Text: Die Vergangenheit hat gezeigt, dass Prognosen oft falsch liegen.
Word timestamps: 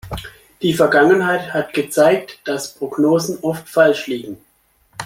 Die 0.63 0.73
Vergangenheit 0.73 1.53
hat 1.53 1.75
gezeigt, 1.75 2.39
dass 2.45 2.73
Prognosen 2.73 3.37
oft 3.43 3.69
falsch 3.69 4.07
liegen. 4.07 4.39